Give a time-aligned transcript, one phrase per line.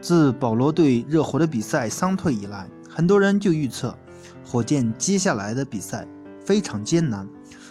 [0.00, 3.96] 自保罗对热火的比赛伤退以来，很多人就预测
[4.44, 6.06] 火箭接下来的比赛
[6.44, 7.28] 非常艰难，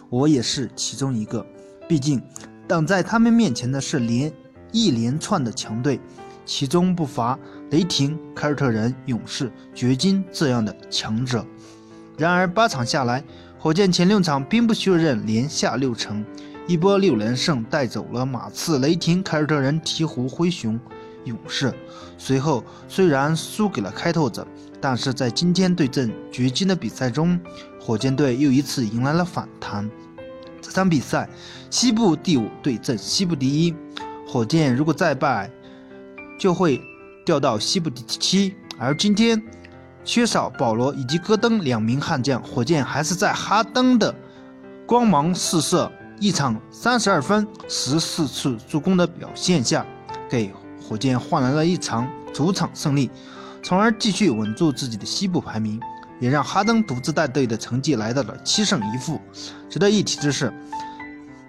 [0.10, 1.46] 我也是其中一个。
[1.88, 2.22] 毕竟
[2.68, 4.32] 挡在他们面前的是连
[4.74, 6.00] 一连串的强队，
[6.46, 7.40] 其中不乏
[7.72, 11.46] 雷霆、凯尔特人、勇士、掘金这样的强者。
[12.18, 13.24] 然而八场下来，
[13.58, 16.26] 火箭前六场兵不血刃连下六城，
[16.68, 20.78] 一波六连胜带走了马刺、雷霆、凯尔特人、鹈鹕、灰熊。
[21.28, 21.74] 勇士
[22.18, 24.48] 随后虽然输给了开拓者，
[24.82, 27.40] 但是在今天对阵掘金的比赛中，
[27.80, 29.90] 火箭队又一次迎来了反弹。
[30.62, 31.30] 这场比赛，
[31.70, 33.76] 西部第五对阵西部第一，
[34.28, 35.50] 火箭如果再败，
[36.40, 36.82] 就会
[37.26, 38.56] 掉到西部第七。
[38.80, 39.42] 而今天
[40.04, 44.14] 缺少保罗以及戈登两名悍将，火箭还是在哈登的
[44.86, 49.86] 光芒四射、一场三十二分、十四次助攻的表现下，
[50.30, 50.52] 给。
[50.88, 53.10] 火箭换来了一场主场胜利，
[53.62, 55.80] 从而继续稳住自己的西部排名，
[56.20, 59.20] 也让哈登独自带队的成绩来到了七胜一负。
[59.70, 60.54] 值得一提的是，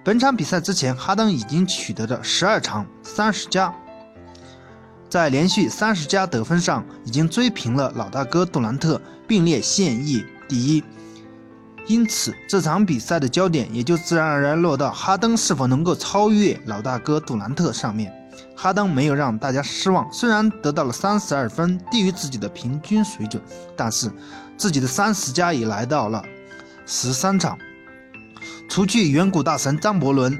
[0.03, 3.73] 本场比赛之前，哈登已经取得了十二场三十加，
[5.09, 10.83] 在连续三十加得分上已经追平了老大哥杜兰特，并列现役第一。
[11.87, 18.13] 因此，这场比赛的焦点也就自然而然落到哈登是否能够超越老大哥杜兰特上面。
[18.57, 23.43] 哈登没有让大家失望，虽然得到了三十二分，低于自己的平均水准，
[23.77, 24.11] 但是
[24.57, 26.23] 自己的三十加也来到了
[26.87, 27.57] 十三场，
[28.69, 30.37] 除去远古大神张伯伦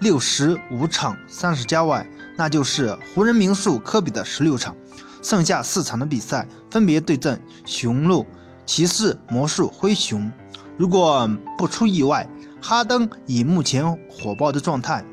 [0.00, 4.76] 六十五场三十加外，那就是湖人名宿科比的十六场，
[5.22, 8.26] 剩下四场的比赛分别对阵雄鹿、
[8.66, 10.30] 骑士、魔术、灰熊。
[10.76, 12.28] 如果不出意外，
[12.60, 15.04] 哈登以目前火爆的状态。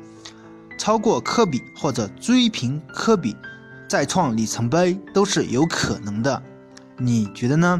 [0.80, 3.36] 超过科比或者追平科比，
[3.86, 6.42] 再创里程碑都是有可能的，
[6.96, 7.78] 你觉得呢？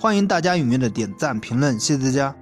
[0.00, 2.32] 欢迎大家踊跃的点赞评论，谢谢大家。